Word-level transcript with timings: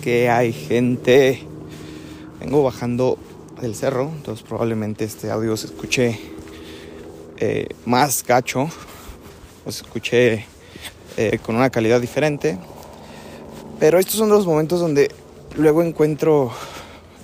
que 0.00 0.28
hay 0.30 0.52
gente. 0.52 1.42
Vengo 2.40 2.62
bajando 2.62 3.18
del 3.60 3.74
cerro, 3.74 4.10
entonces 4.16 4.44
probablemente 4.46 5.04
este 5.04 5.30
audio 5.30 5.56
se 5.56 5.66
escuche 5.66 6.18
eh, 7.36 7.68
más 7.84 8.24
gacho, 8.26 8.68
o 9.64 9.70
se 9.70 9.82
escuche 9.82 10.46
eh, 11.16 11.38
con 11.42 11.56
una 11.56 11.70
calidad 11.70 12.00
diferente. 12.00 12.58
Pero 13.78 13.98
estos 13.98 14.16
son 14.16 14.30
los 14.30 14.46
momentos 14.46 14.80
donde 14.80 15.10
luego 15.56 15.82
encuentro 15.82 16.50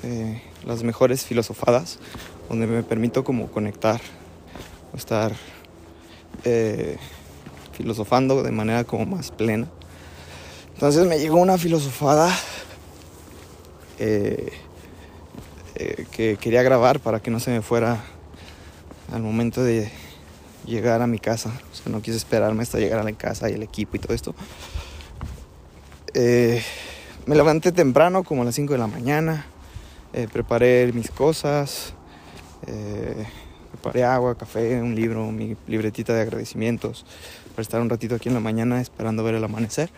eh, 0.02 0.42
las 0.64 0.82
mejores 0.82 1.24
filosofadas, 1.24 1.98
donde 2.48 2.66
me 2.66 2.82
permito 2.82 3.24
como 3.24 3.48
conectar 3.48 4.00
o 4.92 4.96
estar 4.96 5.32
filosofando 7.72 8.42
de 8.42 8.52
manera 8.52 8.84
como 8.84 9.04
más 9.04 9.30
plena. 9.32 9.66
Entonces 10.74 11.06
me 11.06 11.18
llegó 11.18 11.38
una 11.38 11.58
filosofada 11.58 12.30
eh, 13.98 14.52
eh, 15.74 16.06
que 16.10 16.36
quería 16.36 16.62
grabar 16.62 17.00
para 17.00 17.20
que 17.20 17.30
no 17.30 17.40
se 17.40 17.50
me 17.50 17.62
fuera 17.62 18.04
al 19.12 19.22
momento 19.22 19.62
de 19.62 19.90
llegar 20.66 21.02
a 21.02 21.06
mi 21.06 21.18
casa. 21.18 21.52
O 21.72 21.74
sea, 21.74 21.92
no 21.92 22.02
quise 22.02 22.16
esperarme 22.16 22.62
hasta 22.62 22.78
llegar 22.78 23.00
a 23.00 23.04
la 23.04 23.12
casa 23.12 23.50
y 23.50 23.54
el 23.54 23.62
equipo 23.62 23.96
y 23.96 23.98
todo 23.98 24.14
esto. 24.14 24.34
Eh, 26.14 26.62
me 27.26 27.36
levanté 27.36 27.72
temprano, 27.72 28.24
como 28.24 28.42
a 28.42 28.44
las 28.44 28.54
5 28.54 28.72
de 28.72 28.78
la 28.78 28.86
mañana. 28.86 29.46
preparé 30.32 30.92
mis 30.92 31.10
cosas. 31.10 31.92
preparé 33.70 34.04
agua, 34.04 34.36
café, 34.36 34.80
un 34.80 34.94
libro, 34.94 35.30
mi 35.30 35.56
libretita 35.66 36.14
de 36.14 36.22
agradecimientos. 36.22 37.04
Para 37.50 37.62
estar 37.62 37.80
un 37.80 37.90
ratito 37.90 38.14
aquí 38.14 38.28
en 38.28 38.34
la 38.34 38.40
mañana 38.40 38.80
esperando 38.80 39.24
ver 39.24 39.34
el 39.34 39.44
amanecer. 39.44 39.90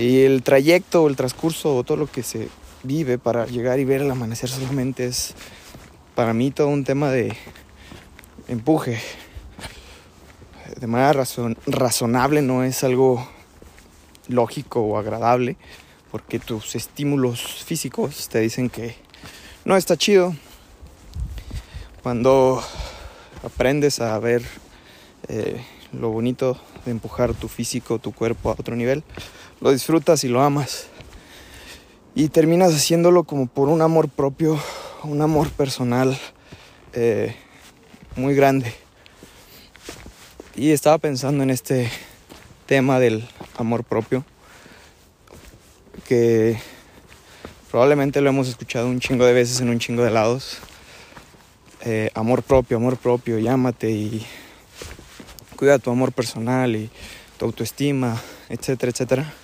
Y 0.00 0.22
el 0.22 0.42
trayecto, 0.42 1.06
el 1.08 1.16
transcurso, 1.16 1.76
o 1.76 1.84
todo 1.84 1.98
lo 1.98 2.06
que 2.06 2.22
se 2.22 2.48
vive 2.82 3.18
para 3.18 3.44
llegar 3.44 3.78
y 3.78 3.84
ver 3.84 4.00
el 4.00 4.10
amanecer 4.10 4.48
solamente 4.48 5.04
es 5.04 5.34
para 6.14 6.32
mí 6.32 6.50
todo 6.50 6.68
un 6.68 6.84
tema 6.84 7.10
de 7.10 7.36
empuje. 8.48 8.98
De 10.80 10.86
manera 10.86 11.22
razonable 11.66 12.40
no 12.40 12.64
es 12.64 12.82
algo 12.82 13.28
lógico 14.28 14.80
o 14.80 14.96
agradable 14.96 15.58
porque 16.10 16.38
tus 16.38 16.76
estímulos 16.76 17.42
físicos 17.42 18.30
te 18.30 18.40
dicen 18.40 18.70
que 18.70 18.96
no 19.66 19.76
está 19.76 19.98
chido. 19.98 20.34
Cuando 22.02 22.62
aprendes 23.44 24.00
a 24.00 24.18
ver 24.18 24.42
eh, 25.28 25.62
lo 25.92 26.10
bonito 26.10 26.58
de 26.84 26.92
empujar 26.92 27.34
tu 27.34 27.48
físico, 27.48 27.98
tu 27.98 28.12
cuerpo 28.12 28.50
a 28.50 28.52
otro 28.52 28.76
nivel, 28.76 29.02
lo 29.60 29.72
disfrutas 29.72 30.24
y 30.24 30.28
lo 30.28 30.42
amas. 30.42 30.86
Y 32.14 32.28
terminas 32.28 32.74
haciéndolo 32.74 33.24
como 33.24 33.46
por 33.46 33.68
un 33.68 33.82
amor 33.82 34.08
propio, 34.08 34.58
un 35.04 35.22
amor 35.22 35.50
personal 35.50 36.18
eh, 36.92 37.34
muy 38.16 38.34
grande. 38.34 38.74
Y 40.56 40.70
estaba 40.72 40.98
pensando 40.98 41.42
en 41.42 41.50
este 41.50 41.90
tema 42.66 42.98
del 42.98 43.26
amor 43.56 43.84
propio, 43.84 44.24
que 46.06 46.58
probablemente 47.70 48.20
lo 48.20 48.30
hemos 48.30 48.48
escuchado 48.48 48.88
un 48.88 49.00
chingo 49.00 49.24
de 49.24 49.32
veces 49.32 49.60
en 49.60 49.70
un 49.70 49.78
chingo 49.78 50.02
de 50.02 50.10
lados. 50.10 50.58
Eh, 51.82 52.10
amor 52.14 52.42
propio, 52.42 52.76
amor 52.76 52.96
propio, 52.96 53.38
llámate 53.38 53.90
y 53.90 54.26
cuida 55.60 55.78
tu 55.78 55.90
amor 55.90 56.10
personal 56.12 56.74
y 56.74 56.88
tu 57.38 57.44
autoestima, 57.44 58.18
etcétera, 58.48 58.92
etcétera. 58.92 59.34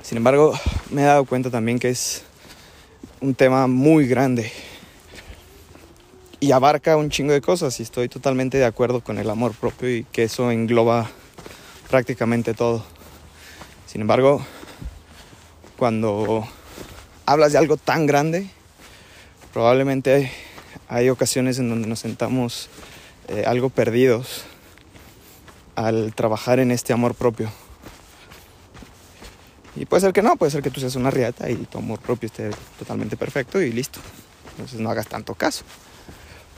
Sin 0.00 0.16
embargo, 0.16 0.58
me 0.88 1.02
he 1.02 1.04
dado 1.04 1.26
cuenta 1.26 1.50
también 1.50 1.78
que 1.78 1.90
es 1.90 2.22
un 3.20 3.34
tema 3.34 3.66
muy 3.66 4.08
grande 4.08 4.50
y 6.40 6.52
abarca 6.52 6.96
un 6.96 7.10
chingo 7.10 7.34
de 7.34 7.42
cosas 7.42 7.78
y 7.80 7.82
estoy 7.82 8.08
totalmente 8.08 8.56
de 8.56 8.64
acuerdo 8.64 9.02
con 9.04 9.18
el 9.18 9.28
amor 9.28 9.52
propio 9.52 9.94
y 9.94 10.04
que 10.04 10.22
eso 10.22 10.50
engloba 10.50 11.10
prácticamente 11.90 12.54
todo. 12.54 12.82
Sin 13.84 14.00
embargo, 14.00 14.42
cuando 15.76 16.48
hablas 17.26 17.52
de 17.52 17.58
algo 17.58 17.76
tan 17.76 18.06
grande, 18.06 18.48
probablemente 19.52 20.32
hay 20.88 21.10
ocasiones 21.10 21.58
en 21.58 21.68
donde 21.68 21.88
nos 21.88 21.98
sentamos 21.98 22.70
eh, 23.28 23.44
algo 23.46 23.70
perdidos 23.70 24.44
al 25.74 26.14
trabajar 26.14 26.58
en 26.58 26.70
este 26.70 26.92
amor 26.92 27.14
propio. 27.14 27.50
Y 29.76 29.84
puede 29.84 30.00
ser 30.00 30.12
que 30.12 30.22
no, 30.22 30.36
puede 30.36 30.50
ser 30.50 30.62
que 30.62 30.70
tú 30.70 30.80
seas 30.80 30.96
una 30.96 31.10
riata 31.10 31.50
y 31.50 31.56
tu 31.56 31.78
amor 31.78 32.00
propio 32.00 32.28
esté 32.28 32.50
totalmente 32.78 33.16
perfecto 33.16 33.60
y 33.60 33.70
listo. 33.72 34.00
Entonces 34.52 34.80
no 34.80 34.90
hagas 34.90 35.06
tanto 35.06 35.34
caso. 35.34 35.64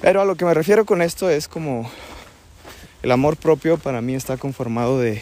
Pero 0.00 0.22
a 0.22 0.24
lo 0.24 0.36
que 0.36 0.44
me 0.44 0.54
refiero 0.54 0.84
con 0.84 1.02
esto 1.02 1.28
es 1.28 1.48
como 1.48 1.90
el 3.02 3.10
amor 3.10 3.36
propio 3.36 3.76
para 3.76 4.00
mí 4.00 4.14
está 4.14 4.36
conformado 4.36 5.00
de, 5.00 5.20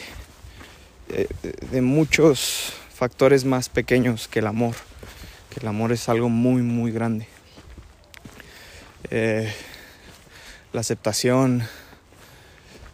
de, 1.70 1.80
muchos 1.80 2.74
factores 2.94 3.44
más 3.44 3.70
pequeños 3.70 4.28
que 4.28 4.40
el 4.40 4.46
amor. 4.46 4.74
Que 5.48 5.60
el 5.60 5.68
amor 5.68 5.92
es 5.92 6.08
algo 6.10 6.28
muy, 6.28 6.60
muy 6.60 6.92
grande. 6.92 7.26
Eh, 9.10 9.50
la 10.76 10.80
aceptación, 10.80 11.62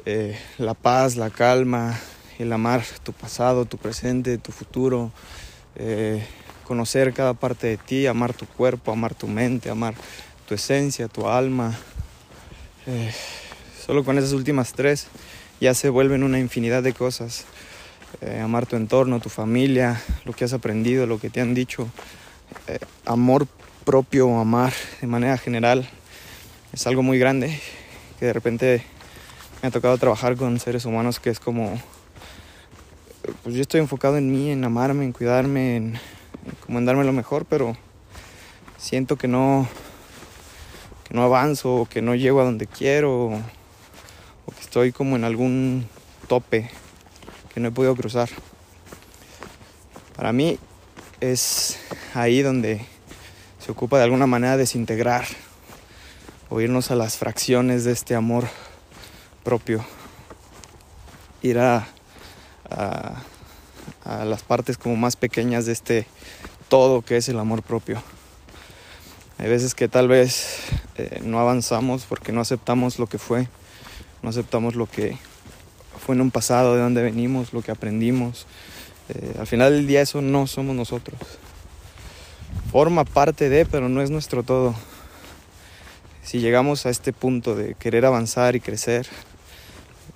eh, 0.05 0.39
la 0.59 0.73
paz, 0.75 1.17
la 1.17 1.31
calma, 1.31 1.99
el 2.39 2.53
amar 2.53 2.85
tu 3.03 3.13
pasado, 3.13 3.65
tu 3.65 3.77
presente, 3.77 4.39
tu 4.39 4.53
futuro, 4.53 5.11
eh, 5.75 6.25
conocer 6.63 7.13
cada 7.13 7.35
parte 7.35 7.67
de 7.67 7.79
ti, 7.79 8.07
amar 8.07 8.35
tu 8.35 8.47
cuerpo, 8.47 8.93
amar 8.93 9.17
tu 9.17 9.27
mente, 9.27 9.69
amar 9.69 9.95
tu 10.47 10.55
esencia, 10.55 11.09
tu 11.09 11.27
alma. 11.27 11.77
Eh, 12.87 13.13
solo 13.85 14.05
con 14.05 14.17
esas 14.17 14.31
últimas 14.31 14.75
tres 14.75 15.09
ya 15.61 15.75
se 15.75 15.89
vuelven 15.89 16.23
una 16.23 16.39
infinidad 16.39 16.85
de 16.85 16.93
cosas. 16.93 17.47
amar 18.45 18.67
tu 18.67 18.77
entorno, 18.77 19.19
tu 19.19 19.29
familia, 19.29 20.01
lo 20.25 20.35
que 20.35 20.45
has 20.45 20.53
aprendido, 20.53 21.07
lo 21.07 21.19
que 21.19 21.31
te 21.31 21.41
han 21.41 21.53
dicho. 21.53 21.89
amor 23.07 23.49
propio, 23.85 24.39
amar 24.39 24.73
de 25.01 25.09
manera 25.09 25.37
general 25.37 25.89
es 26.73 26.87
algo 26.87 27.03
muy 27.03 27.19
grande 27.19 27.61
que 28.19 28.27
de 28.27 28.33
repente 28.33 28.83
me 29.61 29.69
ha 29.69 29.71
tocado 29.71 29.99
trabajar 29.99 30.37
con 30.37 30.59
seres 30.59 30.87
humanos 30.87 31.21
que 31.21 31.29
es 31.29 31.39
como, 31.39 31.79
pues 33.43 33.55
yo 33.55 33.61
estoy 33.61 33.81
enfocado 33.81 34.17
en 34.17 34.33
mí, 34.33 34.51
en 34.51 34.65
amarme, 34.65 35.05
en 35.05 35.13
cuidarme, 35.13 35.77
en, 35.77 35.99
como 36.65 36.79
en 36.79 36.87
darme 36.87 37.05
lo 37.05 37.13
mejor, 37.13 37.45
pero 37.45 37.77
siento 38.79 39.17
que 39.17 39.29
no, 39.29 39.69
que 41.07 41.15
no 41.15 41.23
avanzo, 41.23 41.83
o 41.83 41.87
que 41.87 42.01
no 42.01 42.15
llego 42.15 42.41
a 42.41 42.45
donde 42.45 42.67
quiero, 42.67 43.27
o, 43.27 43.35
o 44.47 44.53
que 44.53 44.61
estoy 44.61 44.93
como 44.93 45.17
en 45.17 45.25
algún 45.25 45.87
tope 46.27 46.71
que 47.53 47.61
no 47.61 47.69
he 47.69 47.73
podido 47.73 47.95
cruzar. 47.95 48.31
Para 50.17 50.33
mí 50.33 50.59
es 51.21 51.79
ahí 52.15 52.41
donde 52.41 52.81
se 53.59 53.71
ocupa 53.71 53.99
de 53.99 54.05
alguna 54.05 54.27
manera 54.27 54.57
desintegrar 54.57 55.27
o 56.53 56.61
irnos 56.61 56.91
a 56.91 56.97
las 56.97 57.17
fracciones 57.17 57.85
de 57.85 57.93
este 57.93 58.15
amor 58.15 58.47
propio. 59.43 59.83
Ir 61.41 61.59
a, 61.59 61.89
a, 62.69 64.25
las 64.27 64.43
partes 64.43 64.77
como 64.77 64.97
más 64.97 65.17
pequeñas 65.17 65.65
de 65.65 65.73
este 65.73 66.07
todo 66.69 67.01
que 67.01 67.17
es 67.17 67.31
el 67.31 67.39
amor 67.39 67.63
propio. 67.63 68.03
Hay 69.39 69.49
veces 69.49 69.75
que 69.75 69.89
tal 69.89 70.09
vez 70.09 70.59
eh, 70.99 71.23
no 71.25 71.41
avanzamos 71.41 72.05
porque 72.05 72.33
no 72.33 72.43
aceptamos 72.43 72.99
lo 72.99 73.07
que 73.07 73.17
fue, 73.17 73.49
no 74.21 74.29
aceptamos 74.29 74.75
lo 74.75 74.85
que 74.85 75.17
fue 76.05 76.15
en 76.15 76.21
un 76.21 76.31
pasado, 76.31 76.75
de 76.75 76.83
dónde 76.83 77.03
venimos, 77.03 77.55
lo 77.55 77.63
que 77.63 77.71
aprendimos. 77.71 78.47
Eh, 79.09 79.37
al 79.39 79.47
final 79.47 79.73
del 79.73 79.87
día 79.87 80.03
eso 80.03 80.21
no 80.21 80.47
somos 80.47 80.77
nosotros. 80.77 81.19
Forma 82.71 83.07
parte 83.07 83.49
de, 83.49 83.65
pero 83.65 83.89
no 83.89 84.03
es 84.03 84.11
nuestro 84.11 84.43
todo 84.43 84.75
si 86.23 86.41
llegamos 86.41 86.87
a 86.87 86.91
este 86.91 87.13
punto 87.13 87.55
de 87.55 87.75
querer 87.75 88.07
avanzar 88.07 88.57
y 88.57 88.61
crecer, 88.61 89.07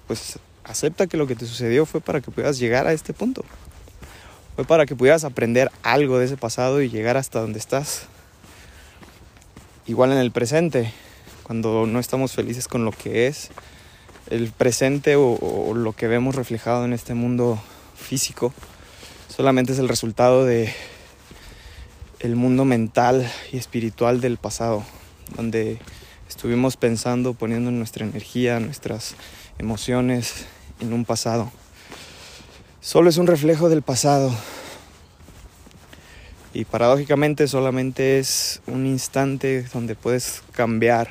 pues 0.07 0.39
acepta 0.65 1.07
que 1.07 1.17
lo 1.17 1.27
que 1.27 1.37
te 1.37 1.47
sucedió 1.47 1.87
fue 1.87 2.01
para 2.01 2.21
que 2.21 2.31
puedas 2.31 2.59
llegar 2.59 2.87
a 2.87 2.93
este 2.93 3.13
punto. 3.13 3.45
Fue 4.55 4.65
para 4.65 4.87
que 4.87 4.97
pudieras 4.97 5.25
aprender 5.25 5.71
algo 5.83 6.19
de 6.19 6.27
ese 6.27 6.37
pasado 6.37 6.81
y 6.81 6.89
llegar 6.89 7.17
hasta 7.17 7.41
donde 7.41 7.59
estás. 7.59 8.07
Igual 9.87 10.13
en 10.13 10.19
el 10.19 10.31
presente, 10.31 10.93
cuando 11.43 11.87
no 11.87 11.99
estamos 11.99 12.33
felices 12.33 12.67
con 12.69 12.85
lo 12.85 12.93
que 12.93 13.27
es, 13.27 13.51
el 14.31 14.51
presente 14.51 15.17
o, 15.17 15.35
o 15.35 15.75
lo 15.75 15.93
que 15.93 16.09
vemos 16.09 16.35
reflejado 16.35 16.85
en 16.85 16.93
este 16.93 17.15
mundo 17.15 17.61
físico 17.97 18.53
solamente 19.37 19.73
es 19.73 19.79
el 19.79 19.89
resultado 19.89 20.45
de 20.45 20.73
el 22.21 22.37
mundo 22.37 22.65
mental 22.65 23.31
y 23.53 23.59
espiritual 23.59 24.21
del 24.21 24.39
pasado 24.39 24.85
donde 25.37 25.79
estuvimos 26.29 26.77
pensando, 26.77 27.35
poniendo 27.35 27.71
nuestra 27.71 28.05
energía, 28.05 28.61
nuestras 28.61 29.15
emociones 29.59 30.47
en 30.81 30.93
un 30.93 31.05
pasado. 31.05 31.51
solo 32.81 33.11
es 33.11 33.17
un 33.17 33.27
reflejo 33.27 33.69
del 33.69 33.83
pasado. 33.83 34.35
Y 36.53 36.65
paradójicamente 36.65 37.49
solamente 37.49 38.19
es 38.19 38.63
un 38.67 38.87
instante 38.87 39.67
donde 39.75 39.95
puedes 39.95 40.43
cambiar 40.53 41.11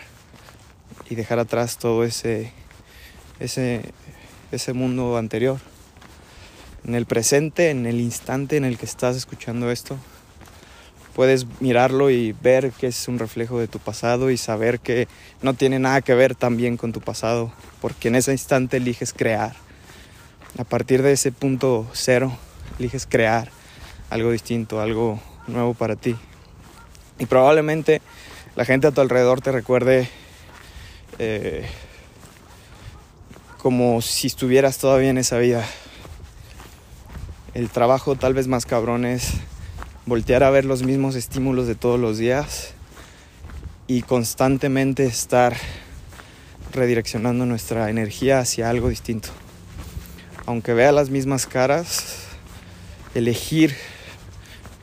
y 1.09 1.15
dejar 1.15 1.37
atrás 1.37 1.77
todo 1.77 2.03
ese, 2.03 2.51
ese, 3.39 3.81
ese 4.51 4.73
mundo 4.73 5.17
anterior. 5.17 5.59
En 6.83 6.95
el 6.95 7.05
presente, 7.05 7.69
en 7.69 7.85
el 7.85 7.99
instante 7.99 8.57
en 8.57 8.65
el 8.65 8.77
que 8.77 8.85
estás 8.85 9.15
escuchando 9.15 9.69
esto, 9.69 9.97
puedes 11.15 11.47
mirarlo 11.61 12.09
y 12.09 12.33
ver 12.33 12.71
que 12.71 12.87
es 12.87 13.07
un 13.07 13.17
reflejo 13.17 13.57
de 13.57 13.69
tu 13.69 13.79
pasado 13.79 14.29
y 14.31 14.37
saber 14.37 14.79
que 14.79 15.07
no 15.41 15.53
tiene 15.53 15.79
nada 15.79 16.01
que 16.01 16.13
ver 16.13 16.35
también 16.35 16.75
con 16.75 16.91
tu 16.91 16.99
pasado, 16.99 17.53
porque 17.81 18.09
en 18.09 18.15
ese 18.15 18.33
instante 18.33 18.77
eliges 18.77 19.13
crear. 19.13 19.55
A 20.57 20.65
partir 20.65 21.01
de 21.01 21.13
ese 21.13 21.31
punto 21.31 21.87
cero, 21.93 22.37
eliges 22.79 23.07
crear 23.07 23.49
algo 24.09 24.29
distinto, 24.29 24.81
algo 24.81 25.19
nuevo 25.47 25.73
para 25.73 25.95
ti. 25.95 26.17
Y 27.17 27.25
probablemente 27.27 28.01
la 28.57 28.65
gente 28.65 28.87
a 28.87 28.91
tu 28.91 28.99
alrededor 28.99 29.41
te 29.41 29.53
recuerde 29.53 30.09
eh, 31.17 31.65
como 33.57 34.01
si 34.01 34.27
estuvieras 34.27 34.79
todavía 34.79 35.09
en 35.09 35.17
esa 35.17 35.37
vida. 35.37 35.65
El 37.53 37.69
trabajo 37.69 38.15
tal 38.15 38.33
vez 38.33 38.47
más 38.47 38.65
cabrón 38.65 39.05
es 39.05 39.31
voltear 40.05 40.43
a 40.43 40.51
ver 40.51 40.65
los 40.65 40.83
mismos 40.83 41.15
estímulos 41.15 41.65
de 41.65 41.73
todos 41.73 41.99
los 41.99 42.17
días 42.19 42.73
y 43.87 44.03
constantemente 44.03 45.05
estar 45.05 45.55
redireccionando 46.71 47.45
nuestra 47.45 47.89
energía 47.89 48.39
hacia 48.39 48.69
algo 48.69 48.89
distinto. 48.89 49.29
Aunque 50.45 50.73
vea 50.73 50.91
las 50.91 51.09
mismas 51.09 51.47
caras, 51.47 52.27
elegir 53.15 53.75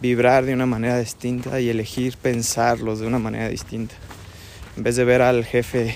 vibrar 0.01 0.45
de 0.45 0.55
una 0.55 0.67
manera 0.67 0.99
distinta 0.99 1.61
y 1.61 1.71
elegir 1.71 2.17
pensarlos 2.17 2.99
de 2.99 3.07
una 3.07 3.21
manera 3.21 3.49
distinta. 3.49 3.95
En 4.77 4.83
vez 4.83 4.97
de 4.97 5.05
ver 5.05 5.23
al 5.23 5.45
jefe 5.45 5.95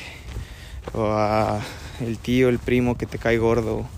o 0.92 1.06
a 1.06 1.60
el 2.00 2.18
tío, 2.18 2.48
el 2.48 2.60
primo 2.60 2.96
que 2.96 3.06
te 3.06 3.18
cae 3.18 3.38
gordo, 3.38 3.88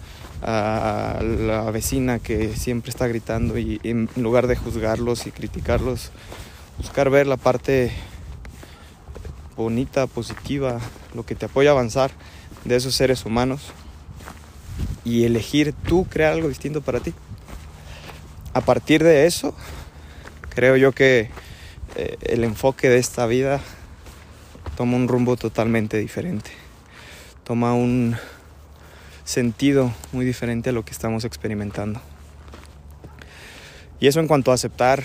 a 0.43 1.21
la 1.23 1.71
vecina 1.71 2.19
que 2.19 2.55
siempre 2.57 2.91
está 2.91 3.07
gritando 3.09 3.59
y 3.59 3.81
en 3.83 4.09
lugar 4.17 4.47
de 4.47 4.57
juzgarlos 4.57 5.27
y 5.27 5.31
criticarlos, 5.31 6.11
buscar 6.79 7.11
ver 7.11 7.27
la 7.27 7.37
parte 7.37 7.93
bonita, 9.57 10.07
positiva, 10.07 10.79
lo 11.15 11.27
que 11.27 11.35
te 11.35 11.47
apoya 11.47 11.71
a 11.71 11.73
avanzar 11.73 12.13
de 12.65 12.77
esos 12.77 12.95
seres 12.95 13.25
humanos 13.25 13.73
y 15.05 15.25
elegir 15.25 15.73
tú 15.73 16.07
crear 16.09 16.33
algo 16.33 16.49
distinto 16.49 16.81
para 16.81 17.01
ti. 17.01 17.13
A 18.55 18.61
partir 18.61 19.03
de 19.03 19.27
eso, 19.27 19.55
creo 20.51 20.77
yo 20.77 20.93
que 20.93 21.31
eh, 21.97 22.17
el 22.23 22.45
enfoque 22.45 22.89
de 22.89 22.99
esta 22.99 23.27
vida 23.27 23.61
toma 24.77 24.97
un 24.97 25.09
rumbo 25.09 25.37
totalmente 25.37 25.99
diferente. 25.99 26.51
Toma 27.45 27.75
un 27.75 28.17
sentido 29.29 29.93
muy 30.13 30.25
diferente 30.25 30.71
a 30.71 30.73
lo 30.73 30.87
que 30.87 30.93
estamos 30.93 31.27
experimentando. 31.27 32.01
Y 34.01 34.07
eso 34.07 34.21
en 34.21 34.27
cuanto 34.27 34.53
a 34.53 34.55
aceptar 34.55 35.03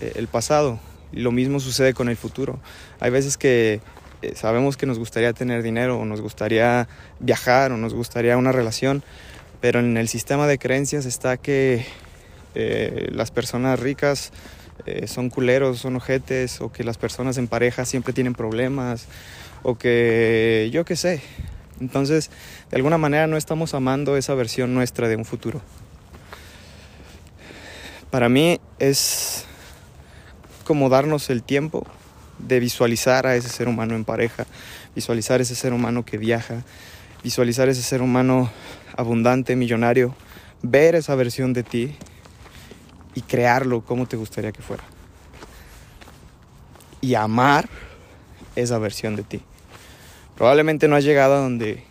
eh, 0.00 0.12
el 0.16 0.28
pasado. 0.28 0.78
Lo 1.12 1.32
mismo 1.32 1.58
sucede 1.58 1.94
con 1.94 2.10
el 2.10 2.16
futuro. 2.16 2.60
Hay 3.00 3.10
veces 3.10 3.38
que 3.38 3.80
eh, 4.20 4.34
sabemos 4.34 4.76
que 4.76 4.84
nos 4.84 4.98
gustaría 4.98 5.32
tener 5.32 5.62
dinero 5.62 5.98
o 5.98 6.04
nos 6.04 6.20
gustaría 6.20 6.88
viajar 7.20 7.72
o 7.72 7.78
nos 7.78 7.94
gustaría 7.94 8.36
una 8.36 8.52
relación, 8.52 9.02
pero 9.62 9.80
en 9.80 9.96
el 9.96 10.08
sistema 10.08 10.46
de 10.46 10.58
creencias 10.58 11.06
está 11.06 11.36
que 11.38 11.86
las 13.12 13.30
personas 13.30 13.78
ricas 13.78 14.32
eh, 14.86 15.06
son 15.06 15.30
culeros, 15.30 15.78
son 15.78 15.96
ojetes, 15.96 16.60
o 16.60 16.70
que 16.70 16.84
las 16.84 16.98
personas 16.98 17.38
en 17.38 17.48
pareja 17.48 17.84
siempre 17.84 18.12
tienen 18.12 18.34
problemas, 18.34 19.06
o 19.62 19.76
que 19.76 20.68
yo 20.72 20.84
qué 20.84 20.96
sé. 20.96 21.22
Entonces, 21.80 22.30
de 22.70 22.76
alguna 22.76 22.98
manera 22.98 23.26
no 23.26 23.36
estamos 23.36 23.74
amando 23.74 24.16
esa 24.16 24.34
versión 24.34 24.74
nuestra 24.74 25.08
de 25.08 25.16
un 25.16 25.24
futuro. 25.24 25.60
Para 28.10 28.28
mí 28.28 28.58
es 28.78 29.44
como 30.64 30.88
darnos 30.88 31.30
el 31.30 31.42
tiempo 31.42 31.86
de 32.38 32.60
visualizar 32.60 33.26
a 33.26 33.36
ese 33.36 33.48
ser 33.48 33.68
humano 33.68 33.94
en 33.94 34.04
pareja, 34.04 34.46
visualizar 34.94 35.40
ese 35.40 35.54
ser 35.54 35.72
humano 35.72 36.04
que 36.04 36.18
viaja, 36.18 36.64
visualizar 37.22 37.68
ese 37.68 37.82
ser 37.82 38.00
humano 38.00 38.50
abundante, 38.96 39.56
millonario, 39.56 40.14
ver 40.62 40.94
esa 40.94 41.14
versión 41.14 41.52
de 41.52 41.62
ti 41.62 41.96
y 43.14 43.22
crearlo 43.22 43.82
como 43.84 44.06
te 44.06 44.16
gustaría 44.16 44.52
que 44.52 44.62
fuera. 44.62 44.84
Y 47.00 47.14
amar 47.14 47.68
esa 48.56 48.78
versión 48.78 49.16
de 49.16 49.22
ti. 49.22 49.42
Probablemente 50.38 50.88
no 50.88 50.96
has 50.96 51.04
llegado 51.04 51.34
a 51.34 51.40
donde 51.40 51.82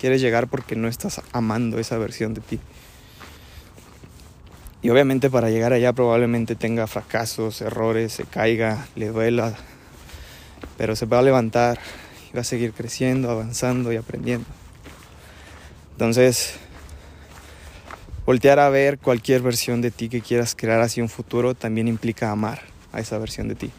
quieres 0.00 0.22
llegar 0.22 0.48
porque 0.48 0.76
no 0.76 0.88
estás 0.88 1.20
amando 1.32 1.78
esa 1.78 1.98
versión 1.98 2.32
de 2.32 2.40
ti. 2.40 2.60
Y 4.80 4.88
obviamente 4.88 5.28
para 5.28 5.50
llegar 5.50 5.74
allá 5.74 5.92
probablemente 5.92 6.54
tenga 6.54 6.86
fracasos, 6.86 7.60
errores, 7.60 8.14
se 8.14 8.24
caiga, 8.24 8.86
le 8.94 9.08
duela, 9.08 9.54
pero 10.78 10.96
se 10.96 11.04
va 11.04 11.18
a 11.18 11.22
levantar 11.22 11.78
y 12.30 12.34
va 12.34 12.40
a 12.40 12.44
seguir 12.44 12.72
creciendo, 12.72 13.30
avanzando 13.30 13.92
y 13.92 13.96
aprendiendo. 13.96 14.46
Entonces, 15.92 16.58
Voltear 18.26 18.58
a 18.58 18.68
ver 18.70 18.98
cualquier 18.98 19.40
versión 19.40 19.80
de 19.80 19.92
ti 19.92 20.08
que 20.08 20.20
quieras 20.20 20.56
crear 20.56 20.80
hacia 20.80 21.00
un 21.00 21.08
futuro 21.08 21.54
también 21.54 21.86
implica 21.86 22.32
amar 22.32 22.60
a 22.92 22.98
esa 22.98 23.18
versión 23.18 23.46
de 23.46 23.54
ti. 23.54 23.70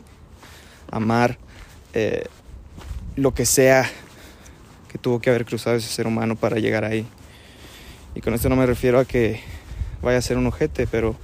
Amar 0.89 1.37
eh, 1.93 2.23
lo 3.17 3.33
que 3.33 3.45
sea 3.45 3.91
que 4.87 4.97
tuvo 4.97 5.19
que 5.19 5.29
haber 5.29 5.45
cruzado 5.45 5.75
ese 5.75 5.89
ser 5.89 6.07
humano 6.07 6.35
para 6.35 6.57
llegar 6.57 6.85
ahí. 6.85 7.05
Y 8.15 8.21
con 8.21 8.33
esto 8.33 8.49
no 8.49 8.55
me 8.55 8.65
refiero 8.65 8.99
a 8.99 9.05
que 9.05 9.39
vaya 10.01 10.17
a 10.17 10.21
ser 10.21 10.37
un 10.37 10.47
ojete, 10.47 10.87
pero 10.87 11.15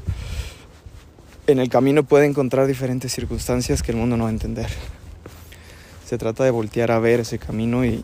en 1.47 1.59
el 1.59 1.69
camino 1.69 2.03
puede 2.03 2.25
encontrar 2.25 2.67
diferentes 2.67 3.11
circunstancias 3.11 3.83
que 3.83 3.91
el 3.91 3.97
mundo 3.97 4.17
no 4.17 4.25
va 4.25 4.29
a 4.29 4.33
entender. 4.33 4.69
Se 6.05 6.17
trata 6.17 6.43
de 6.43 6.51
voltear 6.51 6.91
a 6.91 6.99
ver 6.99 7.21
ese 7.21 7.39
camino 7.39 7.85
y 7.85 8.03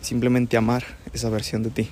simplemente 0.00 0.56
amar 0.56 0.84
esa 1.12 1.28
versión 1.30 1.62
de 1.62 1.70
ti. 1.70 1.90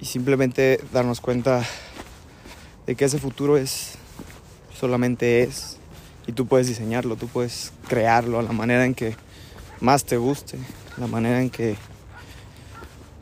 y 0.00 0.04
simplemente 0.04 0.80
darnos 0.92 1.20
cuenta 1.20 1.64
de 2.86 2.94
que 2.94 3.04
ese 3.04 3.18
futuro 3.18 3.56
es 3.56 3.94
solamente 4.78 5.42
es 5.42 5.76
y 6.26 6.32
tú 6.32 6.46
puedes 6.46 6.68
diseñarlo, 6.68 7.16
tú 7.16 7.26
puedes 7.26 7.72
crearlo 7.88 8.38
a 8.38 8.42
la 8.42 8.52
manera 8.52 8.84
en 8.84 8.94
que 8.94 9.16
más 9.80 10.04
te 10.04 10.16
guste, 10.16 10.58
la 10.96 11.06
manera 11.06 11.40
en 11.40 11.50
que 11.50 11.76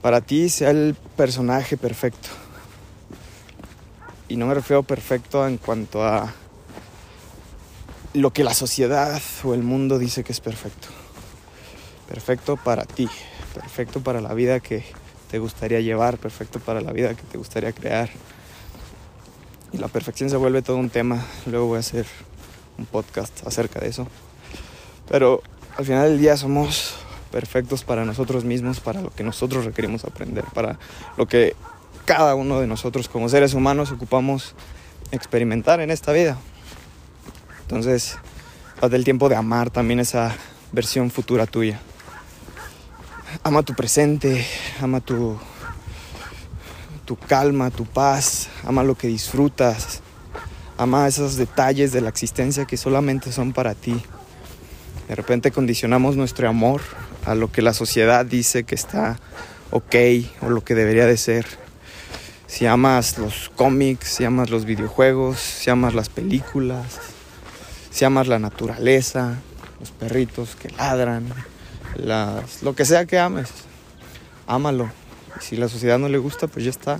para 0.02 0.20
ti 0.20 0.48
sea 0.48 0.70
el 0.70 0.96
personaje 1.16 1.76
perfecto. 1.76 2.28
Y 4.28 4.36
no 4.36 4.46
me 4.46 4.54
refiero 4.54 4.82
perfecto 4.82 5.46
en 5.46 5.58
cuanto 5.58 6.04
a 6.04 6.32
lo 8.12 8.32
que 8.32 8.44
la 8.44 8.54
sociedad 8.54 9.20
o 9.44 9.54
el 9.54 9.62
mundo 9.62 9.98
dice 9.98 10.25
que 10.25 10.32
es 10.32 10.40
perfecto. 10.40 10.88
Perfecto 12.08 12.56
para 12.56 12.84
ti, 12.84 13.08
perfecto 13.54 14.00
para 14.00 14.20
la 14.20 14.32
vida 14.32 14.60
que 14.60 14.84
te 15.30 15.38
gustaría 15.38 15.80
llevar, 15.80 16.18
perfecto 16.18 16.60
para 16.60 16.80
la 16.80 16.92
vida 16.92 17.14
que 17.14 17.22
te 17.25 17.36
gustaría 17.36 17.72
crear. 17.72 18.08
Y 19.72 19.78
la 19.78 19.88
perfección 19.88 20.30
se 20.30 20.36
vuelve 20.36 20.62
todo 20.62 20.76
un 20.76 20.90
tema. 20.90 21.26
Luego 21.46 21.66
voy 21.66 21.76
a 21.76 21.80
hacer 21.80 22.06
un 22.78 22.86
podcast 22.86 23.46
acerca 23.46 23.80
de 23.80 23.88
eso. 23.88 24.06
Pero 25.08 25.42
al 25.76 25.85
final 25.85 26.09
del 26.09 26.18
día 26.18 26.37
somos 26.37 26.95
perfectos 27.30 27.85
para 27.85 28.04
nosotros 28.04 28.45
mismos, 28.45 28.80
para 28.80 29.00
lo 29.00 29.11
que 29.11 29.23
nosotros 29.23 29.64
requerimos 29.64 30.04
aprender, 30.04 30.45
para 30.54 30.78
lo 31.16 31.26
que 31.26 31.54
cada 32.04 32.35
uno 32.35 32.61
de 32.61 32.66
nosotros 32.66 33.09
como 33.09 33.28
seres 33.28 33.54
humanos 33.54 33.90
ocupamos 33.90 34.54
experimentar 35.11 35.80
en 35.80 35.90
esta 35.90 36.12
vida. 36.12 36.37
Entonces, 37.62 38.18
date 38.80 38.97
el 38.97 39.04
tiempo 39.04 39.28
de 39.28 39.37
amar 39.37 39.71
también 39.71 40.00
esa 40.00 40.35
versión 40.73 41.11
futura 41.11 41.47
tuya 41.47 41.80
ama 43.42 43.62
tu 43.62 43.75
presente, 43.75 44.47
ama 44.80 45.00
tu, 45.00 45.38
tu 47.04 47.16
calma, 47.16 47.71
tu 47.71 47.85
paz, 47.85 48.49
ama 48.64 48.83
lo 48.83 48.95
que 48.95 49.09
disfrutas, 49.09 50.00
ama 50.76 51.06
esos 51.06 51.37
detalles 51.37 51.92
de 51.92 52.00
la 52.00 52.09
existencia 52.09 52.64
que 52.64 52.76
solamente 52.76 53.33
son 53.33 53.52
para 53.52 53.75
ti. 53.75 54.02
De 55.08 55.14
repente 55.14 55.50
condicionamos 55.50 56.16
nuestro 56.16 56.48
amor 56.48 56.80
a 57.25 57.34
lo 57.34 57.50
que 57.50 57.62
la 57.62 57.72
sociedad 57.72 58.26
dice 58.26 58.64
que 58.64 58.75
está 58.75 59.18
ok 59.70 59.94
o 60.42 60.50
lo 60.50 60.64
que 60.64 60.75
debería 60.75 61.06
de 61.06 61.16
ser. 61.16 61.46
Si 62.46 62.66
amas 62.66 63.18
los 63.18 63.50
cómics, 63.56 64.08
si 64.08 64.25
amas 64.25 64.50
los 64.50 64.64
videojuegos, 64.64 65.38
si 65.38 65.70
amas 65.70 65.94
las 65.94 66.08
películas, 66.08 66.98
si 67.90 68.04
amas 68.04 68.28
la 68.28 68.38
naturaleza, 68.38 69.34
los 69.80 69.90
perritos 69.90 70.56
que 70.56 70.70
ladran, 70.70 71.26
las, 71.96 72.62
lo 72.62 72.75
que 72.75 72.84
sea 72.84 73.06
que 73.06 73.18
ames, 73.18 73.48
ámalo 74.46 74.90
si 75.40 75.56
la 75.56 75.68
sociedad 75.68 75.98
no 75.98 76.08
le 76.08 76.18
gusta, 76.18 76.46
pues 76.46 76.64
ya 76.64 76.70
está. 76.70 76.98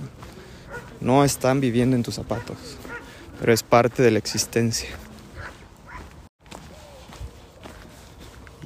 No 0.99 1.23
están 1.23 1.59
viviendo 1.59 1.95
en 1.95 2.03
tus 2.03 2.15
zapatos, 2.15 2.57
pero 3.39 3.53
es 3.53 3.63
parte 3.63 4.03
de 4.03 4.11
la 4.11 4.19
existencia. 4.19 4.89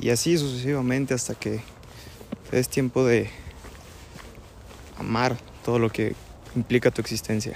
Y 0.01 0.10
así 0.10 0.36
sucesivamente 0.36 1.13
hasta 1.13 1.36
que 1.36 1.62
es 2.51 2.67
tiempo 2.70 3.05
de 3.05 3.29
amar 4.98 5.38
todo 5.63 5.77
lo 5.77 5.91
que 5.91 6.15
implica 6.55 6.89
tu 6.89 7.01
existencia. 7.01 7.55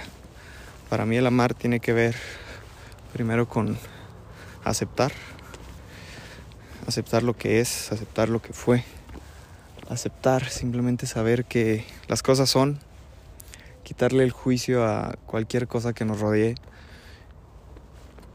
Para 0.88 1.04
mí 1.06 1.16
el 1.16 1.26
amar 1.26 1.54
tiene 1.54 1.80
que 1.80 1.92
ver 1.92 2.14
primero 3.12 3.48
con 3.48 3.76
aceptar, 4.62 5.10
aceptar 6.86 7.24
lo 7.24 7.36
que 7.36 7.58
es, 7.58 7.90
aceptar 7.90 8.28
lo 8.28 8.40
que 8.40 8.52
fue, 8.52 8.84
aceptar, 9.90 10.48
simplemente 10.48 11.06
saber 11.06 11.46
que 11.46 11.84
las 12.06 12.22
cosas 12.22 12.48
son, 12.48 12.78
quitarle 13.82 14.22
el 14.22 14.30
juicio 14.30 14.84
a 14.84 15.16
cualquier 15.26 15.66
cosa 15.66 15.94
que 15.94 16.04
nos 16.04 16.20
rodee, 16.20 16.54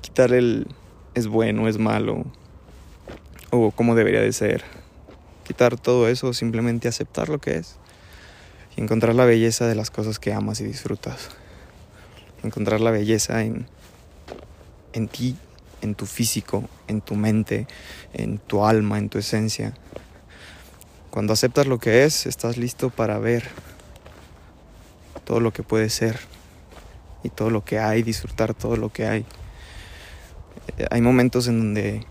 quitarle 0.02 0.38
el 0.40 0.68
es 1.14 1.28
bueno, 1.28 1.70
es 1.70 1.78
malo, 1.78 2.26
o 3.52 3.72
cómo 3.72 3.96
debería 3.96 4.22
de 4.22 4.34
ser, 4.34 4.64
quitar 5.46 5.80
todo 5.80 6.08
eso, 6.08 6.34
simplemente 6.34 6.88
aceptar 6.88 7.30
lo 7.30 7.40
que 7.40 7.58
es 7.58 7.78
y 8.76 8.82
encontrar 8.82 9.16
la 9.16 9.26
belleza 9.26 9.68
de 9.68 9.76
las 9.76 9.92
cosas 9.92 10.20
que 10.20 10.34
amas 10.34 10.62
y 10.62 10.64
disfrutas, 10.64 11.30
encontrar 12.44 12.82
la 12.82 12.92
belleza 12.92 13.44
en, 13.44 13.68
en 14.94 15.08
ti, 15.08 15.36
en 15.82 15.96
tu 15.96 16.06
físico, 16.06 16.68
en 16.88 17.02
tu 17.02 17.16
mente, 17.16 17.68
en 18.14 18.38
tu 18.38 18.66
alma, 18.66 18.98
en 18.98 19.10
tu 19.10 19.18
esencia. 19.18 19.74
Cuando 21.10 21.34
aceptas 21.34 21.68
lo 21.68 21.80
que 21.80 22.06
es, 22.06 22.26
estás 22.26 22.58
listo 22.58 22.90
para 22.90 23.20
ver 23.20 23.50
todo 25.26 25.40
lo 25.40 25.52
que 25.52 25.64
puede 25.64 25.90
ser 25.90 26.20
y 27.24 27.30
todo 27.30 27.50
lo 27.50 27.64
que 27.64 27.80
hay, 27.80 28.04
disfrutar 28.04 28.54
todo 28.54 28.78
lo 28.78 28.92
que 28.92 29.06
hay. 29.06 29.26
Eh, 30.78 30.88
hay 30.90 31.02
momentos 31.02 31.48
en 31.48 31.60
donde, 31.60 32.06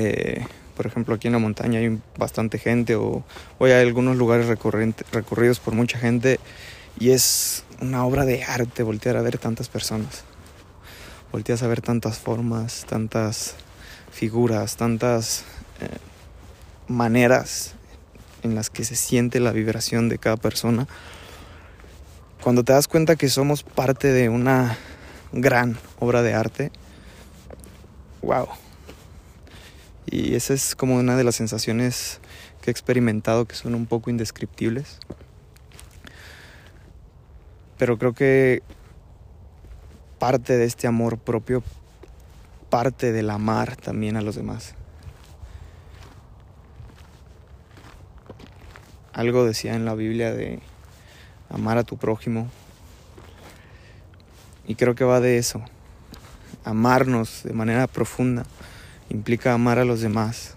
eh, 0.00 0.46
por 0.76 0.86
ejemplo, 0.86 1.14
aquí 1.14 1.28
en 1.28 1.34
la 1.34 1.38
montaña 1.38 1.78
hay 1.78 2.00
bastante 2.16 2.58
gente 2.58 2.94
o, 2.96 3.22
hay 3.60 3.72
algunos 3.72 4.16
lugares 4.16 4.46
recorridos 4.46 5.60
por 5.60 5.74
mucha 5.74 5.98
gente 5.98 6.40
y 6.98 7.10
es 7.10 7.64
una 7.82 8.04
obra 8.06 8.24
de 8.24 8.42
arte 8.44 8.82
voltear 8.82 9.16
a 9.18 9.22
ver 9.22 9.36
tantas 9.36 9.68
personas. 9.68 10.24
Volteas 11.32 11.62
a 11.62 11.68
ver 11.68 11.82
tantas 11.82 12.18
formas, 12.18 12.86
tantas 12.88 13.56
figuras, 14.10 14.76
tantas 14.76 15.44
eh, 15.80 15.98
maneras 16.88 17.74
en 18.42 18.54
las 18.54 18.70
que 18.70 18.84
se 18.84 18.96
siente 18.96 19.38
la 19.38 19.52
vibración 19.52 20.08
de 20.08 20.16
cada 20.16 20.38
persona, 20.38 20.88
cuando 22.42 22.64
te 22.64 22.72
das 22.72 22.88
cuenta 22.88 23.16
que 23.16 23.28
somos 23.28 23.62
parte 23.62 24.10
de 24.12 24.30
una 24.30 24.78
gran 25.32 25.76
obra 25.98 26.22
de 26.22 26.32
arte, 26.32 26.72
wow. 28.22 28.48
Y 30.10 30.34
esa 30.34 30.54
es 30.54 30.74
como 30.74 30.96
una 30.96 31.16
de 31.16 31.22
las 31.22 31.36
sensaciones 31.36 32.20
que 32.60 32.70
he 32.70 32.72
experimentado 32.72 33.44
que 33.44 33.54
son 33.54 33.76
un 33.76 33.86
poco 33.86 34.10
indescriptibles. 34.10 34.98
Pero 37.78 37.96
creo 37.96 38.12
que 38.12 38.64
parte 40.18 40.56
de 40.56 40.64
este 40.64 40.88
amor 40.88 41.16
propio, 41.16 41.62
parte 42.70 43.12
del 43.12 43.30
amar 43.30 43.76
también 43.76 44.16
a 44.16 44.20
los 44.20 44.34
demás. 44.34 44.74
Algo 49.12 49.44
decía 49.44 49.74
en 49.74 49.84
la 49.84 49.94
Biblia 49.94 50.32
de 50.32 50.58
amar 51.50 51.78
a 51.78 51.84
tu 51.84 51.96
prójimo. 51.98 52.48
Y 54.66 54.74
creo 54.74 54.96
que 54.96 55.04
va 55.04 55.20
de 55.20 55.38
eso. 55.38 55.62
Amarnos 56.64 57.44
de 57.44 57.52
manera 57.52 57.86
profunda 57.86 58.44
implica 59.10 59.52
amar 59.52 59.78
a 59.78 59.84
los 59.84 60.00
demás. 60.00 60.54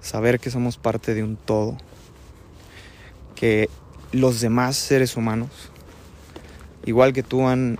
Saber 0.00 0.38
que 0.38 0.50
somos 0.50 0.76
parte 0.76 1.14
de 1.14 1.24
un 1.24 1.36
todo. 1.36 1.76
Que 3.34 3.68
los 4.12 4.40
demás 4.40 4.76
seres 4.76 5.16
humanos, 5.16 5.50
igual 6.84 7.12
que 7.12 7.24
tú, 7.24 7.48
han 7.48 7.78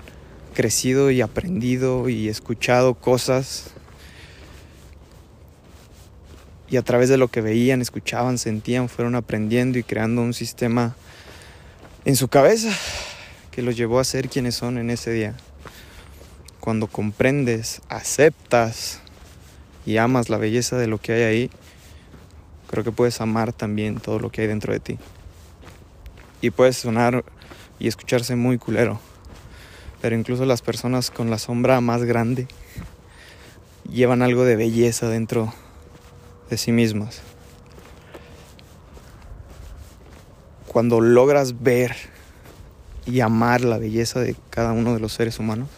crecido 0.54 1.10
y 1.10 1.20
aprendido 1.20 2.08
y 2.08 2.28
escuchado 2.28 2.94
cosas 2.94 3.74
y 6.68 6.76
a 6.76 6.82
través 6.82 7.08
de 7.08 7.18
lo 7.18 7.28
que 7.28 7.40
veían, 7.40 7.82
escuchaban, 7.82 8.38
sentían, 8.38 8.88
fueron 8.88 9.14
aprendiendo 9.14 9.78
y 9.78 9.84
creando 9.84 10.22
un 10.22 10.34
sistema 10.34 10.96
en 12.04 12.16
su 12.16 12.28
cabeza 12.28 12.70
que 13.50 13.62
los 13.62 13.76
llevó 13.76 14.00
a 14.00 14.04
ser 14.04 14.28
quienes 14.28 14.56
son 14.56 14.78
en 14.78 14.90
ese 14.90 15.12
día. 15.12 15.34
Cuando 16.58 16.86
comprendes, 16.88 17.80
aceptas 17.88 19.00
y 19.86 19.98
amas 19.98 20.28
la 20.30 20.38
belleza 20.38 20.76
de 20.76 20.86
lo 20.86 20.98
que 20.98 21.12
hay 21.12 21.22
ahí, 21.22 21.50
creo 22.68 22.84
que 22.84 22.92
puedes 22.92 23.20
amar 23.20 23.52
también 23.52 24.00
todo 24.00 24.18
lo 24.18 24.30
que 24.30 24.42
hay 24.42 24.46
dentro 24.46 24.72
de 24.72 24.80
ti. 24.80 24.98
Y 26.40 26.50
puedes 26.50 26.76
sonar 26.76 27.24
y 27.78 27.88
escucharse 27.88 28.36
muy 28.36 28.58
culero, 28.58 29.00
pero 30.00 30.16
incluso 30.16 30.44
las 30.44 30.62
personas 30.62 31.10
con 31.10 31.30
la 31.30 31.38
sombra 31.38 31.80
más 31.80 32.04
grande 32.04 32.46
llevan 33.90 34.22
algo 34.22 34.44
de 34.44 34.56
belleza 34.56 35.08
dentro 35.08 35.52
de 36.50 36.56
sí 36.56 36.72
mismas. 36.72 37.22
Cuando 40.66 41.00
logras 41.00 41.62
ver 41.62 41.94
y 43.06 43.20
amar 43.20 43.60
la 43.60 43.78
belleza 43.78 44.20
de 44.20 44.34
cada 44.50 44.72
uno 44.72 44.94
de 44.94 45.00
los 45.00 45.12
seres 45.12 45.38
humanos, 45.38 45.68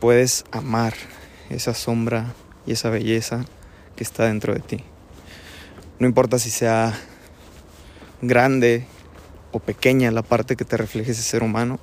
puedes 0.00 0.44
amar 0.50 0.94
esa 1.54 1.74
sombra 1.74 2.32
y 2.66 2.72
esa 2.72 2.90
belleza 2.90 3.44
que 3.96 4.04
está 4.04 4.26
dentro 4.26 4.54
de 4.54 4.60
ti. 4.60 4.84
No 5.98 6.06
importa 6.06 6.38
si 6.38 6.50
sea 6.50 6.98
grande 8.20 8.86
o 9.52 9.58
pequeña 9.58 10.10
la 10.10 10.22
parte 10.22 10.56
que 10.56 10.64
te 10.64 10.76
refleje 10.76 11.12
ese 11.12 11.22
ser 11.22 11.42
humano, 11.42 11.78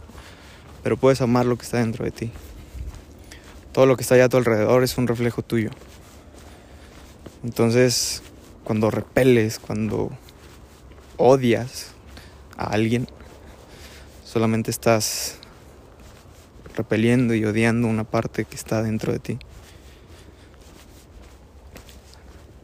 pero 0.83 0.97
puedes 0.97 1.21
amar 1.21 1.45
lo 1.45 1.57
que 1.57 1.63
está 1.63 1.77
dentro 1.77 2.05
de 2.05 2.11
ti. 2.11 2.31
Todo 3.71 3.85
lo 3.85 3.95
que 3.95 4.03
está 4.03 4.15
allá 4.15 4.25
a 4.25 4.29
tu 4.29 4.37
alrededor 4.37 4.83
es 4.83 4.97
un 4.97 5.07
reflejo 5.07 5.41
tuyo. 5.41 5.69
Entonces, 7.43 8.21
cuando 8.63 8.91
repeles, 8.91 9.59
cuando 9.59 10.09
odias 11.17 11.91
a 12.57 12.65
alguien, 12.65 13.07
solamente 14.25 14.71
estás 14.71 15.38
repeliendo 16.75 17.33
y 17.33 17.45
odiando 17.45 17.87
una 17.87 18.03
parte 18.03 18.45
que 18.45 18.55
está 18.55 18.81
dentro 18.81 19.11
de 19.11 19.19
ti. 19.19 19.39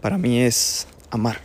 Para 0.01 0.17
mí 0.17 0.41
es 0.41 0.87
amar. 1.09 1.41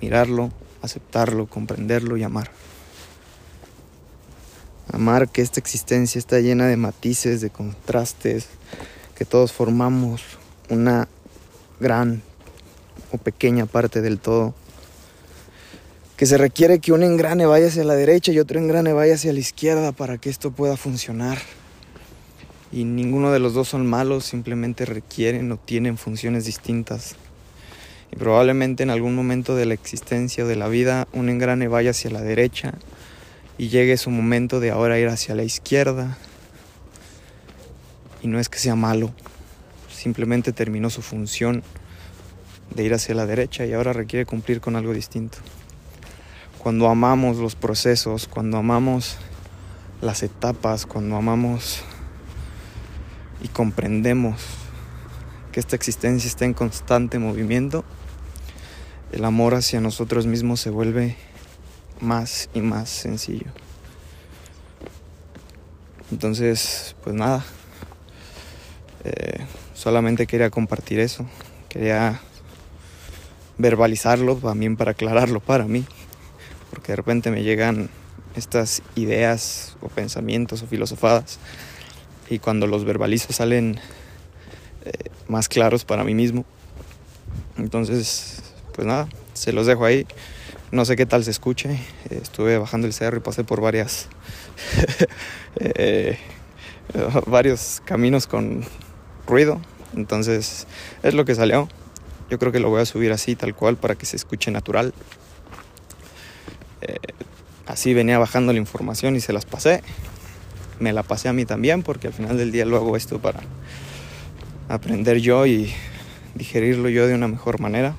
Mirarlo, 0.00 0.50
aceptarlo, 0.82 1.46
comprenderlo 1.46 2.16
y 2.16 2.22
amar. 2.22 2.50
Amar 4.92 5.28
que 5.28 5.42
esta 5.42 5.60
existencia 5.60 6.18
está 6.18 6.40
llena 6.40 6.66
de 6.66 6.76
matices, 6.76 7.40
de 7.40 7.50
contrastes, 7.50 8.48
que 9.14 9.24
todos 9.24 9.52
formamos 9.52 10.22
una 10.68 11.08
gran 11.80 12.22
o 13.12 13.18
pequeña 13.18 13.66
parte 13.66 14.00
del 14.00 14.18
todo. 14.18 14.54
Que 16.20 16.26
se 16.26 16.36
requiere 16.36 16.80
que 16.80 16.92
un 16.92 17.02
engrane 17.02 17.46
vaya 17.46 17.68
hacia 17.68 17.82
la 17.82 17.94
derecha 17.94 18.30
y 18.30 18.38
otro 18.38 18.60
engrane 18.60 18.92
vaya 18.92 19.14
hacia 19.14 19.32
la 19.32 19.38
izquierda 19.38 19.92
para 19.92 20.18
que 20.18 20.28
esto 20.28 20.50
pueda 20.50 20.76
funcionar. 20.76 21.38
Y 22.70 22.84
ninguno 22.84 23.32
de 23.32 23.38
los 23.38 23.54
dos 23.54 23.68
son 23.68 23.86
malos, 23.86 24.26
simplemente 24.26 24.84
requieren 24.84 25.50
o 25.50 25.56
tienen 25.56 25.96
funciones 25.96 26.44
distintas. 26.44 27.16
Y 28.12 28.16
probablemente 28.16 28.82
en 28.82 28.90
algún 28.90 29.14
momento 29.14 29.56
de 29.56 29.64
la 29.64 29.72
existencia 29.72 30.44
o 30.44 30.46
de 30.46 30.56
la 30.56 30.68
vida 30.68 31.08
un 31.14 31.30
engrane 31.30 31.68
vaya 31.68 31.92
hacia 31.92 32.10
la 32.10 32.20
derecha 32.20 32.74
y 33.56 33.70
llegue 33.70 33.96
su 33.96 34.10
momento 34.10 34.60
de 34.60 34.72
ahora 34.72 34.98
ir 34.98 35.08
hacia 35.08 35.34
la 35.34 35.42
izquierda. 35.42 36.18
Y 38.22 38.28
no 38.28 38.38
es 38.38 38.50
que 38.50 38.58
sea 38.58 38.76
malo, 38.76 39.10
simplemente 39.90 40.52
terminó 40.52 40.90
su 40.90 41.00
función 41.00 41.62
de 42.74 42.84
ir 42.84 42.92
hacia 42.92 43.14
la 43.14 43.24
derecha 43.24 43.64
y 43.64 43.72
ahora 43.72 43.94
requiere 43.94 44.26
cumplir 44.26 44.60
con 44.60 44.76
algo 44.76 44.92
distinto. 44.92 45.38
Cuando 46.62 46.88
amamos 46.88 47.38
los 47.38 47.54
procesos, 47.54 48.28
cuando 48.28 48.58
amamos 48.58 49.16
las 50.00 50.22
etapas, 50.22 50.86
cuando 50.86 51.16
amamos 51.16 51.82
y 53.42 53.48
comprendemos 53.48 54.40
que 55.52 55.60
esta 55.60 55.76
existencia 55.76 56.28
está 56.28 56.44
en 56.44 56.54
constante 56.54 57.18
movimiento, 57.18 57.84
el 59.12 59.24
amor 59.24 59.54
hacia 59.54 59.80
nosotros 59.80 60.26
mismos 60.26 60.60
se 60.60 60.70
vuelve 60.70 61.16
más 62.00 62.48
y 62.54 62.60
más 62.60 62.88
sencillo. 62.88 63.50
Entonces, 66.10 66.94
pues 67.02 67.14
nada, 67.14 67.44
eh, 69.04 69.46
Solamente 69.80 70.26
quería 70.26 70.50
compartir 70.50 71.00
eso. 71.00 71.24
Quería 71.70 72.20
verbalizarlo, 73.56 74.36
también 74.36 74.76
para 74.76 74.90
aclararlo 74.90 75.40
para 75.40 75.64
mí, 75.64 75.86
porque 76.70 76.92
de 76.92 76.96
repente 76.96 77.30
me 77.30 77.42
llegan 77.42 77.90
estas 78.36 78.82
ideas 78.94 79.76
o 79.80 79.88
pensamientos 79.88 80.62
o 80.62 80.66
filosofadas 80.66 81.38
y 82.28 82.38
cuando 82.38 82.66
los 82.66 82.84
verbalizo 82.84 83.32
salen 83.32 83.80
eh, 84.84 84.92
más 85.28 85.48
claros 85.48 85.84
para 85.84 86.04
mí 86.04 86.14
mismo. 86.14 86.44
Entonces, 87.58 88.42
pues 88.74 88.86
nada, 88.86 89.08
se 89.34 89.52
los 89.52 89.66
dejo 89.66 89.84
ahí. 89.84 90.06
No 90.70 90.84
sé 90.84 90.94
qué 90.94 91.06
tal 91.06 91.24
se 91.24 91.32
escuche. 91.32 91.80
estuve 92.10 92.56
bajando 92.56 92.86
el 92.86 92.92
cerro 92.92 93.16
y 93.16 93.20
pasé 93.20 93.42
por 93.42 93.60
varias 93.60 94.08
eh, 95.56 96.18
varios 97.26 97.82
caminos 97.84 98.26
con 98.26 98.64
ruido. 99.26 99.60
Entonces, 99.94 100.66
es 101.02 101.14
lo 101.14 101.24
que 101.24 101.34
salió. 101.34 101.68
Yo 102.30 102.38
creo 102.38 102.52
que 102.52 102.60
lo 102.60 102.70
voy 102.70 102.80
a 102.80 102.86
subir 102.86 103.12
así, 103.12 103.34
tal 103.34 103.54
cual, 103.54 103.76
para 103.76 103.96
que 103.96 104.06
se 104.06 104.16
escuche 104.16 104.50
natural. 104.50 104.94
Así 107.66 107.94
venía 107.94 108.18
bajando 108.18 108.52
la 108.52 108.58
información 108.58 109.16
y 109.16 109.20
se 109.20 109.32
las 109.32 109.44
pasé. 109.44 109.82
Me 110.78 110.92
la 110.92 111.02
pasé 111.02 111.28
a 111.28 111.32
mí 111.32 111.44
también, 111.44 111.82
porque 111.82 112.08
al 112.08 112.12
final 112.12 112.36
del 112.36 112.52
día 112.52 112.64
lo 112.64 112.76
hago 112.76 112.96
esto 112.96 113.20
para 113.20 113.40
aprender 114.68 115.18
yo 115.18 115.46
y 115.46 115.72
digerirlo 116.34 116.88
yo 116.88 117.06
de 117.06 117.14
una 117.14 117.28
mejor 117.28 117.60
manera. 117.60 117.94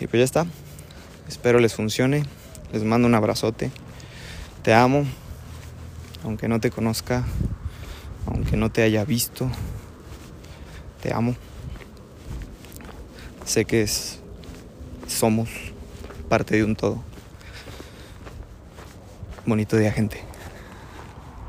Y 0.00 0.06
pues 0.06 0.20
ya 0.20 0.24
está. 0.24 0.46
Espero 1.28 1.60
les 1.60 1.74
funcione. 1.74 2.24
Les 2.72 2.84
mando 2.84 3.06
un 3.08 3.14
abrazote. 3.14 3.70
Te 4.62 4.74
amo. 4.74 5.04
Aunque 6.22 6.48
no 6.48 6.60
te 6.60 6.70
conozca, 6.70 7.24
aunque 8.26 8.56
no 8.56 8.70
te 8.70 8.82
haya 8.82 9.04
visto, 9.06 9.50
te 11.02 11.14
amo. 11.14 11.34
Sé 13.46 13.64
que 13.64 13.88
somos 15.06 15.48
parte 16.28 16.56
de 16.56 16.64
un 16.64 16.76
todo. 16.76 17.09
Bonito 19.46 19.76
día, 19.76 19.90
gente. 19.90 20.29